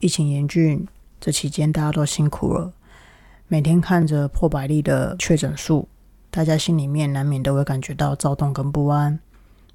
[0.00, 0.86] 疫情严峻，
[1.20, 2.72] 这期间大家都辛苦了，
[3.48, 5.88] 每天看着破百例的确诊数，
[6.30, 9.18] 大家心里面难免都会感觉到躁动跟不安。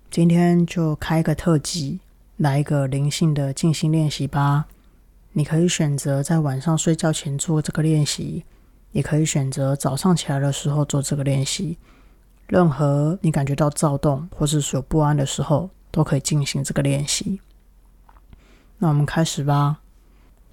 [0.10, 2.00] 今天就开个特辑，
[2.38, 4.68] 来一个灵性的静心练习吧。
[5.34, 8.46] 你可以选择在晚上睡觉前做这个练习，
[8.94, 11.78] 也可以选择早上起来的时候做这个练习。
[12.48, 17.42] 任何你感觉到躁动或是有不安的时候，都可以进行这个练习。
[18.78, 19.80] 那我们开始吧。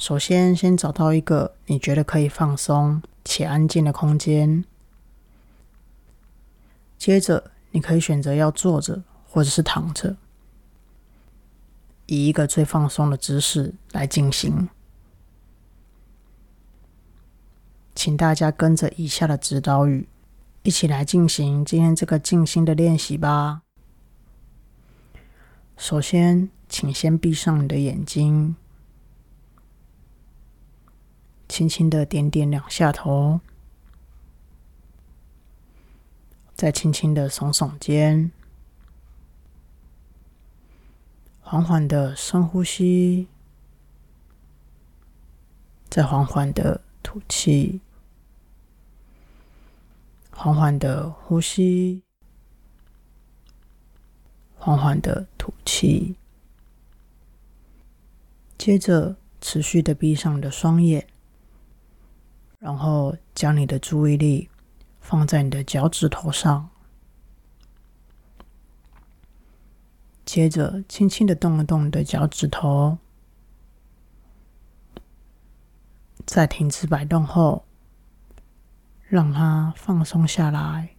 [0.01, 4.65] 首先，先找到一个你觉得可以放松且安静的空间。
[6.97, 10.17] 接着，你可以选择要坐着或者是躺着，
[12.07, 14.71] 以一个最放松的姿势来进行。
[17.95, 20.09] 请大家跟着以下的指导语，
[20.63, 23.61] 一起来进行今天这个静心的练习吧。
[25.77, 28.57] 首先，请先闭上你的眼睛。
[31.51, 33.41] 轻轻的点点两下头，
[36.55, 38.31] 再轻轻的耸耸肩，
[41.41, 43.27] 缓缓的深呼吸，
[45.89, 47.81] 再缓缓的吐气，
[50.31, 52.05] 缓缓的呼吸，
[54.55, 56.15] 缓缓的吐气，
[58.57, 61.05] 接着持续的闭上你的双眼。
[62.61, 64.51] 然后将你的注意力
[65.01, 66.69] 放在你的脚趾头上，
[70.27, 72.99] 接着轻轻的动一动你的脚趾头，
[76.27, 77.65] 在停止摆动后，
[79.09, 80.91] 让它放松下来。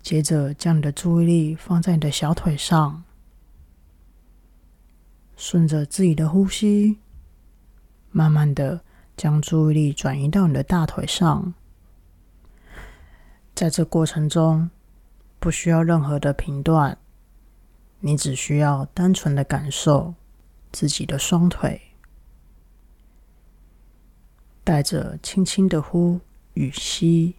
[0.00, 3.04] 接着将你的注意力放在你的小腿上，
[5.36, 6.98] 顺着自己的呼吸。
[8.18, 8.80] 慢慢的
[9.16, 11.54] 将注意力转移到你的大腿上，
[13.54, 14.68] 在这过程中
[15.38, 16.98] 不需要任何的评断，
[18.00, 20.14] 你只需要单纯的感受
[20.72, 21.80] 自己的双腿，
[24.64, 26.18] 带着轻轻的呼
[26.54, 27.36] 与吸。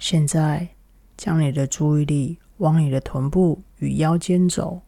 [0.00, 0.70] 现在
[1.16, 4.82] 将你的注意力往你的臀部与腰间走。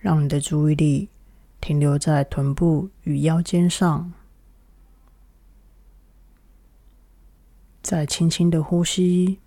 [0.00, 1.10] 让你的注意力
[1.60, 4.12] 停留在臀部与腰间上，
[7.82, 9.38] 再轻轻的呼吸，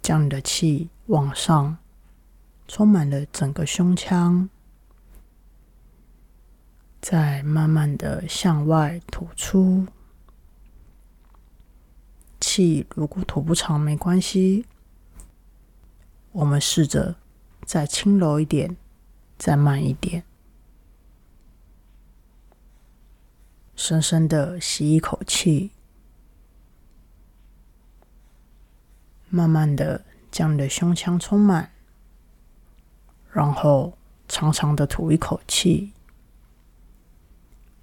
[0.00, 1.76] 将你的气往上，
[2.66, 4.48] 充满了整个胸腔，
[7.02, 9.86] 再慢慢的向外吐出。
[12.40, 14.64] 气如果吐不长没关系，
[16.32, 17.16] 我们试着
[17.66, 18.74] 再轻柔一点。
[19.36, 20.24] 再慢一点，
[23.74, 25.72] 深深的吸一口气，
[29.28, 31.72] 慢慢的将你的胸腔充满，
[33.32, 35.92] 然后长长的吐一口气，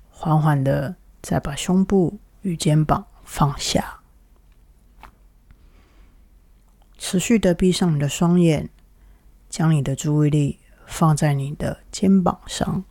[0.09, 3.99] 缓缓的再把胸部与肩膀放下，
[6.97, 8.69] 持续的闭上你的双眼，
[9.49, 10.60] 将你的注意力。
[10.91, 12.83] 放在你的肩膀上，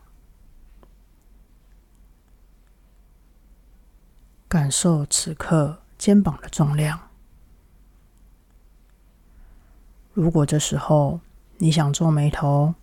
[4.48, 6.98] 感受此刻肩膀的重量。
[10.14, 11.20] 如果这时候
[11.58, 12.74] 你想皱眉头，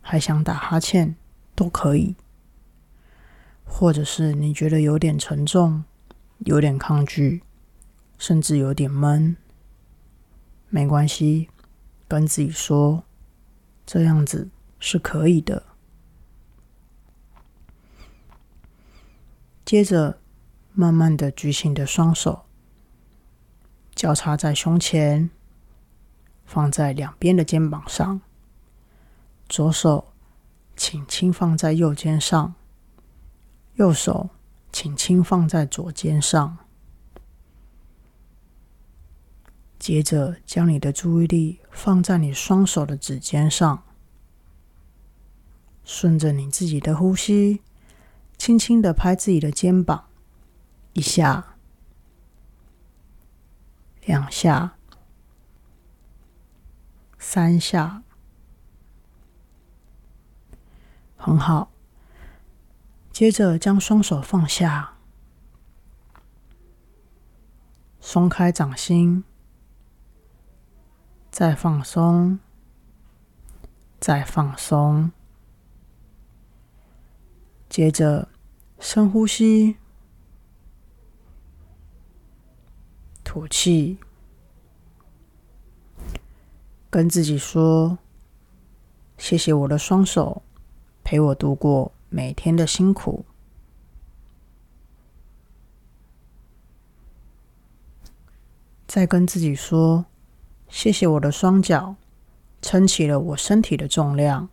[0.00, 1.14] 还想打哈欠，
[1.54, 2.16] 都可以；
[3.66, 5.84] 或者是你觉得有点沉重、
[6.38, 7.42] 有点抗拒，
[8.16, 9.36] 甚至有点闷，
[10.70, 11.50] 没关系，
[12.08, 13.05] 跟自己说。
[13.86, 15.62] 这样子是可以的。
[19.64, 20.18] 接着，
[20.74, 22.44] 慢慢的举起你的双手，
[23.94, 25.30] 交叉在胸前，
[26.44, 28.20] 放在两边的肩膀上。
[29.48, 30.12] 左手
[30.76, 32.54] 请轻放在右肩上，
[33.74, 34.30] 右手
[34.72, 36.58] 请轻放在左肩上。
[39.78, 43.82] 接着，将你的注意力放在你双手的指尖上，
[45.86, 47.62] 顺着你自己的呼吸，
[48.36, 50.08] 轻轻的拍自己的肩膀，
[50.94, 51.54] 一下、
[54.04, 54.76] 两下、
[57.18, 58.02] 三下，
[61.16, 61.70] 很好。
[63.12, 64.94] 接着，将双手放下，
[68.00, 69.22] 松开掌心。
[71.30, 72.40] 再放松，
[74.00, 75.12] 再放松。
[77.76, 78.26] 接着
[78.80, 79.76] 深呼吸，
[83.22, 83.98] 吐气，
[86.88, 87.98] 跟自己说
[89.18, 90.42] ：“谢谢我的双手，
[91.04, 93.26] 陪我度过每天的辛苦。”
[98.88, 100.06] 再跟自己说
[100.70, 101.96] ：“谢谢我的双脚，
[102.62, 104.48] 撑起了我身体的重量。”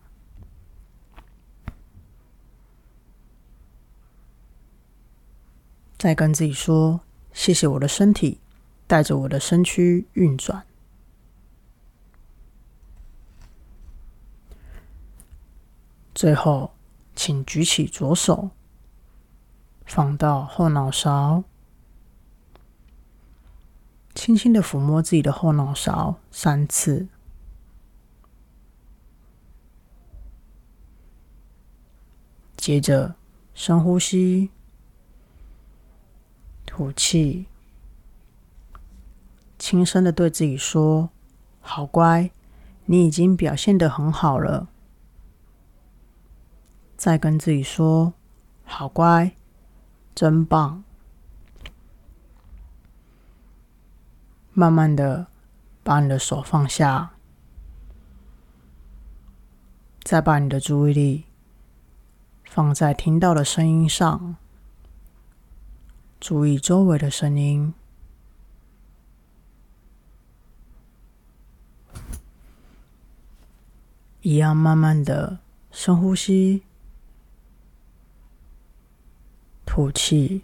[6.04, 7.00] 再跟自己说
[7.32, 8.42] ：“谢谢我的身体，
[8.88, 10.66] 带着我的身躯运转。”
[16.14, 16.74] 最后，
[17.16, 18.50] 请举起左手，
[19.86, 21.46] 放到后脑勺。
[24.14, 27.08] 轻轻的抚摸自己的后脑勺三次，
[32.58, 33.16] 接着
[33.54, 34.50] 深呼吸，
[36.76, 37.46] 吐气，
[39.60, 41.12] 轻声的对自己说
[41.62, 42.32] ：“好乖，
[42.86, 44.68] 你已经表现的很好了。”
[46.98, 48.16] 再跟自己说
[48.66, 49.34] ：“好乖，
[50.16, 50.84] 真棒。”
[54.52, 55.28] 慢慢的
[55.84, 57.12] 把你的手放下，
[60.02, 61.26] 再把你的注意力
[62.46, 64.38] 放在听到的声音上，
[66.24, 67.74] 注意周围的声音，
[74.22, 75.40] 一样慢慢的
[75.70, 76.64] 深呼吸，
[79.66, 80.44] 吐气，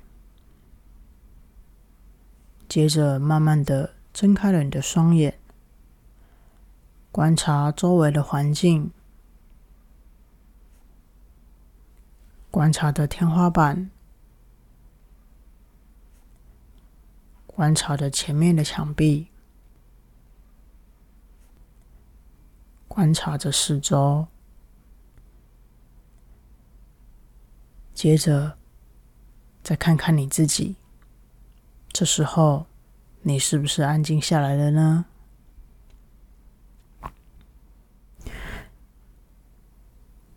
[2.68, 3.94] 接着慢慢的。
[4.12, 5.40] 睁开了你的双眼，
[7.10, 8.92] 观察周围的环境，
[12.52, 13.90] 观察着天花板，
[17.60, 19.28] 观察着前面的墙壁，
[22.88, 24.28] 观察着四周，
[27.94, 28.58] 接着
[29.62, 30.78] 再看看你自己。
[31.92, 32.66] 这时候。
[33.24, 35.06] 你是不是安静下来了呢？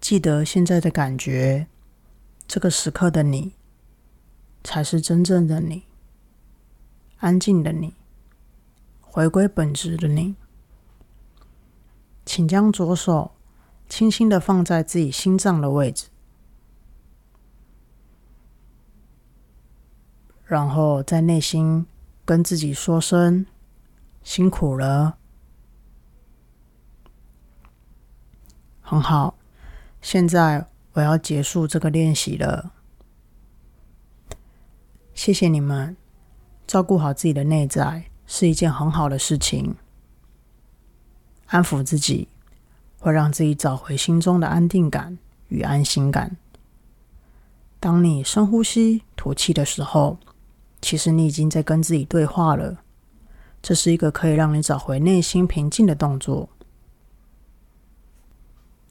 [0.00, 1.68] 记得现在的感觉，
[2.48, 3.54] 这个时刻的你，
[4.64, 5.84] 才是真正的你，
[7.22, 7.94] 安静的你，
[9.00, 10.36] 回归本质的你。
[12.26, 13.32] 请将左手
[13.88, 16.08] 轻轻的放在自己心脏的位置，
[20.44, 21.86] 然后在内心。
[22.24, 23.44] 跟自己说声
[24.22, 25.18] 辛苦了，
[28.80, 29.36] 很好。
[30.00, 32.72] 现在我要结束这个练习了。
[35.12, 35.96] 谢谢你们，
[36.66, 39.74] 照顾好自己的内在是一件很好的事情。
[41.46, 42.28] 安抚自己，
[42.98, 45.18] 会让自己找回心中的安定感
[45.48, 46.36] 与安心感。
[47.78, 50.18] 当你深呼吸、吐气的时候。
[50.84, 52.82] 其实你已经在跟自己对话了，
[53.62, 56.48] 这是一个可以让你找回内心平静的动作。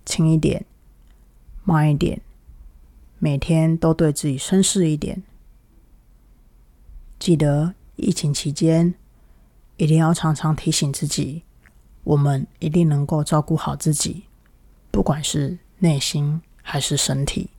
[0.06, 0.66] 轻一点，
[1.66, 2.22] 慢一点，
[3.20, 5.22] 每天都对自己绅士一点。
[7.22, 8.96] 记得疫情期间，
[9.78, 11.44] 一定要常常提醒自己，
[12.04, 14.24] 我们一定能够照顾好自己，
[14.90, 17.52] 不管是内心还是身体。